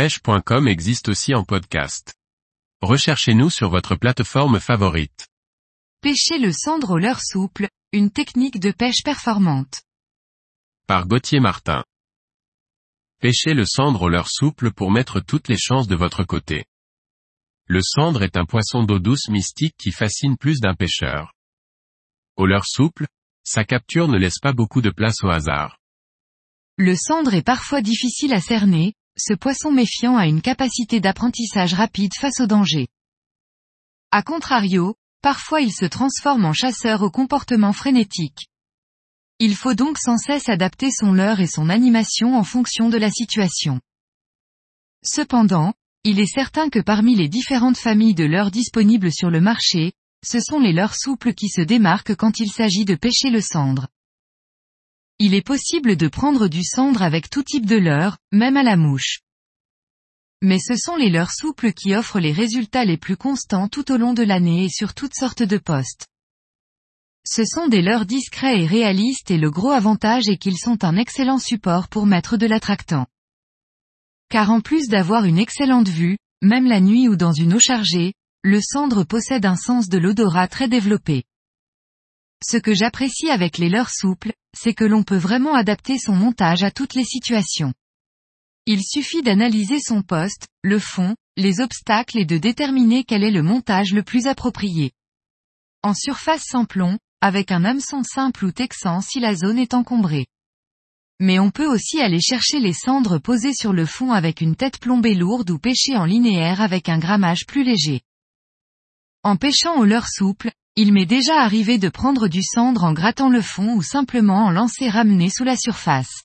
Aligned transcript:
pêche.com 0.00 0.66
existe 0.66 1.10
aussi 1.10 1.34
en 1.34 1.44
podcast. 1.44 2.14
Recherchez-nous 2.80 3.50
sur 3.50 3.68
votre 3.68 3.96
plateforme 3.96 4.58
favorite. 4.58 5.28
Pêcher 6.00 6.38
le 6.38 6.52
cendre 6.54 6.92
au 6.92 6.96
leurre 6.96 7.20
souple, 7.20 7.68
une 7.92 8.10
technique 8.10 8.58
de 8.60 8.70
pêche 8.70 9.02
performante. 9.04 9.82
Par 10.86 11.06
Gauthier 11.06 11.38
Martin. 11.38 11.84
Pêchez 13.20 13.52
le 13.52 13.66
cendre 13.66 14.00
au 14.00 14.08
leurre 14.08 14.30
souple 14.30 14.72
pour 14.72 14.90
mettre 14.90 15.20
toutes 15.20 15.48
les 15.48 15.58
chances 15.58 15.86
de 15.86 15.96
votre 15.96 16.24
côté. 16.24 16.64
Le 17.66 17.82
cendre 17.82 18.22
est 18.22 18.38
un 18.38 18.46
poisson 18.46 18.84
d'eau 18.84 19.00
douce 19.00 19.28
mystique 19.28 19.76
qui 19.76 19.92
fascine 19.92 20.38
plus 20.38 20.60
d'un 20.60 20.74
pêcheur. 20.74 21.34
Au 22.36 22.46
leurre 22.46 22.64
souple, 22.66 23.06
sa 23.44 23.64
capture 23.64 24.08
ne 24.08 24.16
laisse 24.16 24.38
pas 24.38 24.54
beaucoup 24.54 24.80
de 24.80 24.88
place 24.88 25.22
au 25.22 25.28
hasard. 25.28 25.76
Le 26.78 26.96
cendre 26.96 27.34
est 27.34 27.44
parfois 27.44 27.82
difficile 27.82 28.32
à 28.32 28.40
cerner, 28.40 28.94
ce 29.16 29.34
poisson 29.34 29.72
méfiant 29.72 30.16
a 30.16 30.26
une 30.26 30.42
capacité 30.42 31.00
d'apprentissage 31.00 31.74
rapide 31.74 32.12
face 32.18 32.40
au 32.40 32.46
danger. 32.46 32.88
A 34.10 34.22
contrario, 34.22 34.96
parfois 35.22 35.60
il 35.60 35.72
se 35.72 35.84
transforme 35.84 36.44
en 36.44 36.52
chasseur 36.52 37.02
au 37.02 37.10
comportement 37.10 37.72
frénétique. 37.72 38.48
Il 39.38 39.56
faut 39.56 39.74
donc 39.74 39.98
sans 39.98 40.18
cesse 40.18 40.48
adapter 40.48 40.90
son 40.90 41.12
leurre 41.12 41.40
et 41.40 41.46
son 41.46 41.68
animation 41.68 42.36
en 42.36 42.44
fonction 42.44 42.88
de 42.88 42.98
la 42.98 43.10
situation. 43.10 43.80
Cependant, 45.02 45.72
il 46.04 46.18
est 46.18 46.26
certain 46.26 46.68
que 46.68 46.78
parmi 46.78 47.14
les 47.14 47.28
différentes 47.28 47.78
familles 47.78 48.14
de 48.14 48.24
leurres 48.24 48.50
disponibles 48.50 49.12
sur 49.12 49.30
le 49.30 49.40
marché, 49.40 49.92
ce 50.24 50.40
sont 50.40 50.58
les 50.58 50.72
leurres 50.72 50.96
souples 50.96 51.34
qui 51.34 51.48
se 51.48 51.60
démarquent 51.62 52.14
quand 52.14 52.40
il 52.40 52.50
s'agit 52.50 52.84
de 52.84 52.94
pêcher 52.94 53.30
le 53.30 53.40
cendre. 53.40 53.88
Il 55.22 55.34
est 55.34 55.46
possible 55.46 55.96
de 55.96 56.08
prendre 56.08 56.48
du 56.48 56.64
cendre 56.64 57.02
avec 57.02 57.28
tout 57.28 57.42
type 57.42 57.66
de 57.66 57.76
leurre, 57.76 58.16
même 58.32 58.56
à 58.56 58.62
la 58.62 58.78
mouche. 58.78 59.20
Mais 60.40 60.58
ce 60.58 60.76
sont 60.76 60.96
les 60.96 61.10
leurres 61.10 61.34
souples 61.34 61.74
qui 61.74 61.94
offrent 61.94 62.20
les 62.20 62.32
résultats 62.32 62.86
les 62.86 62.96
plus 62.96 63.18
constants 63.18 63.68
tout 63.68 63.92
au 63.92 63.98
long 63.98 64.14
de 64.14 64.22
l'année 64.22 64.64
et 64.64 64.68
sur 64.70 64.94
toutes 64.94 65.14
sortes 65.14 65.42
de 65.42 65.58
postes. 65.58 66.06
Ce 67.26 67.44
sont 67.44 67.68
des 67.68 67.82
leurres 67.82 68.06
discrets 68.06 68.62
et 68.62 68.66
réalistes 68.66 69.30
et 69.30 69.36
le 69.36 69.50
gros 69.50 69.72
avantage 69.72 70.26
est 70.30 70.38
qu'ils 70.38 70.56
sont 70.56 70.84
un 70.84 70.96
excellent 70.96 71.38
support 71.38 71.88
pour 71.88 72.06
mettre 72.06 72.38
de 72.38 72.46
l'attractant. 72.46 73.06
Car 74.30 74.50
en 74.50 74.62
plus 74.62 74.88
d'avoir 74.88 75.26
une 75.26 75.38
excellente 75.38 75.88
vue, 75.88 76.16
même 76.40 76.66
la 76.66 76.80
nuit 76.80 77.08
ou 77.08 77.16
dans 77.16 77.34
une 77.34 77.52
eau 77.52 77.60
chargée, 77.60 78.14
le 78.42 78.62
cendre 78.62 79.04
possède 79.04 79.44
un 79.44 79.56
sens 79.56 79.90
de 79.90 79.98
l'odorat 79.98 80.48
très 80.48 80.66
développé. 80.66 81.24
Ce 82.42 82.56
que 82.56 82.74
j'apprécie 82.74 83.30
avec 83.30 83.58
les 83.58 83.68
leurres 83.68 83.90
souples, 83.90 84.32
c'est 84.56 84.74
que 84.74 84.84
l'on 84.84 85.02
peut 85.02 85.16
vraiment 85.16 85.54
adapter 85.54 85.98
son 85.98 86.14
montage 86.14 86.62
à 86.62 86.70
toutes 86.70 86.94
les 86.94 87.04
situations. 87.04 87.74
Il 88.66 88.82
suffit 88.82 89.22
d'analyser 89.22 89.78
son 89.80 90.02
poste, 90.02 90.48
le 90.62 90.78
fond, 90.78 91.16
les 91.36 91.60
obstacles 91.60 92.18
et 92.18 92.24
de 92.24 92.38
déterminer 92.38 93.04
quel 93.04 93.24
est 93.24 93.30
le 93.30 93.42
montage 93.42 93.92
le 93.92 94.02
plus 94.02 94.26
approprié. 94.26 94.92
En 95.82 95.94
surface 95.94 96.44
sans 96.44 96.64
plomb, 96.64 96.98
avec 97.20 97.52
un 97.52 97.64
hameçon 97.64 98.02
simple 98.02 98.46
ou 98.46 98.52
texan 98.52 99.00
si 99.00 99.20
la 99.20 99.34
zone 99.34 99.58
est 99.58 99.74
encombrée. 99.74 100.26
Mais 101.18 101.38
on 101.38 101.50
peut 101.50 101.66
aussi 101.66 102.00
aller 102.00 102.20
chercher 102.20 102.60
les 102.60 102.72
cendres 102.72 103.18
posées 103.18 103.52
sur 103.52 103.74
le 103.74 103.84
fond 103.84 104.12
avec 104.12 104.40
une 104.40 104.56
tête 104.56 104.78
plombée 104.78 105.14
lourde 105.14 105.50
ou 105.50 105.58
pêcher 105.58 105.96
en 105.96 106.06
linéaire 106.06 106.62
avec 106.62 106.88
un 106.88 106.98
grammage 106.98 107.44
plus 107.46 107.62
léger. 107.62 108.00
En 109.22 109.36
pêchant 109.36 109.76
au 109.78 109.84
leurre 109.84 110.08
souple, 110.08 110.50
il 110.76 110.92
m'est 110.92 111.06
déjà 111.06 111.42
arrivé 111.42 111.78
de 111.78 111.88
prendre 111.88 112.28
du 112.28 112.42
cendre 112.42 112.84
en 112.84 112.92
grattant 112.92 113.28
le 113.28 113.42
fond 113.42 113.74
ou 113.74 113.82
simplement 113.82 114.46
en 114.46 114.50
lancer 114.50 114.88
ramener 114.88 115.30
sous 115.30 115.44
la 115.44 115.56
surface. 115.56 116.22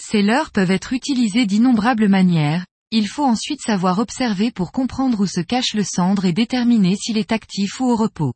Ces 0.00 0.22
leurres 0.22 0.50
peuvent 0.50 0.70
être 0.70 0.92
utilisées 0.92 1.46
d'innombrables 1.46 2.08
manières, 2.08 2.66
il 2.90 3.08
faut 3.08 3.24
ensuite 3.24 3.60
savoir 3.60 3.98
observer 3.98 4.50
pour 4.50 4.70
comprendre 4.70 5.20
où 5.20 5.26
se 5.26 5.40
cache 5.40 5.74
le 5.74 5.82
cendre 5.82 6.24
et 6.24 6.32
déterminer 6.32 6.96
s'il 6.96 7.18
est 7.18 7.32
actif 7.32 7.80
ou 7.80 7.86
au 7.86 7.96
repos. 7.96 8.32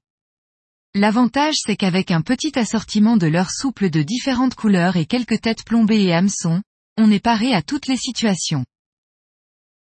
L'avantage 0.95 1.55
c'est 1.57 1.77
qu'avec 1.77 2.11
un 2.11 2.21
petit 2.21 2.59
assortiment 2.59 3.17
de 3.17 3.29
leurres 3.29 3.53
souples 3.53 3.91
de 3.91 4.03
différentes 4.03 4.57
couleurs 4.57 4.97
et 4.97 5.07
quelques 5.07 5.41
têtes 5.41 5.65
plombées 5.65 6.03
et 6.03 6.13
hameçons, 6.13 6.63
on 6.99 7.13
est 7.13 7.25
paré 7.25 7.55
à 7.55 7.63
toutes 7.63 7.87
les 7.87 7.97
situations. 7.97 8.65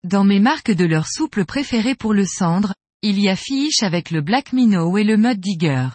Dans 0.06 0.24
mes 0.24 0.40
marques 0.40 0.72
de 0.72 0.86
leurres 0.86 1.10
souples 1.10 1.44
préférées 1.44 1.96
pour 1.96 2.14
le 2.14 2.26
cendre, 2.26 2.74
il 3.06 3.20
y 3.20 3.28
a 3.28 3.36
Fish 3.36 3.84
avec 3.84 4.12
le 4.12 4.22
Black 4.22 4.54
Minnow 4.54 4.98
et 4.98 5.04
le 5.04 5.18
Mud 5.18 5.38
Digger. 5.38 5.90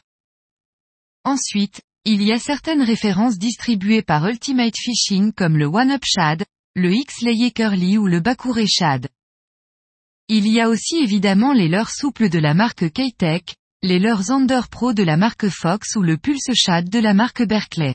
Ensuite, 1.24 1.80
il 2.04 2.22
y 2.22 2.32
a 2.32 2.38
certaines 2.38 2.82
références 2.82 3.38
distribuées 3.38 4.02
par 4.02 4.26
Ultimate 4.28 4.76
Fishing 4.76 5.32
comme 5.32 5.56
le 5.56 5.64
One 5.64 5.90
Up 5.90 6.02
Shad, 6.04 6.44
le 6.74 6.92
X-Layer 6.92 7.50
Curly 7.50 7.96
ou 7.96 8.06
le 8.06 8.20
Bakure 8.20 8.68
Shad. 8.68 9.08
Il 10.28 10.46
y 10.46 10.60
a 10.60 10.68
aussi 10.68 10.98
évidemment 10.98 11.54
les 11.54 11.68
leurres 11.68 11.90
souples 11.90 12.28
de 12.28 12.38
la 12.38 12.52
marque 12.52 12.90
K-Tech, 12.92 13.56
les 13.82 13.98
leurres 13.98 14.24
Zander 14.24 14.60
Pro 14.70 14.92
de 14.92 15.02
la 15.02 15.16
marque 15.16 15.48
Fox 15.48 15.96
ou 15.96 16.02
le 16.02 16.18
Pulse 16.18 16.52
Shad 16.52 16.90
de 16.90 16.98
la 16.98 17.14
marque 17.14 17.42
Berkeley. 17.42 17.94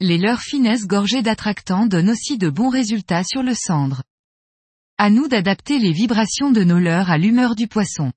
Les 0.00 0.18
leurres 0.18 0.42
finesse 0.42 0.88
gorgées 0.88 1.22
d'attractants 1.22 1.86
donnent 1.86 2.10
aussi 2.10 2.38
de 2.38 2.50
bons 2.50 2.70
résultats 2.70 3.22
sur 3.22 3.44
le 3.44 3.54
cendre. 3.54 4.02
À 4.96 5.10
nous 5.10 5.26
d'adapter 5.26 5.80
les 5.80 5.90
vibrations 5.90 6.52
de 6.52 6.62
nos 6.62 6.78
leurres 6.78 7.10
à 7.10 7.18
l'humeur 7.18 7.56
du 7.56 7.66
poisson. 7.66 8.12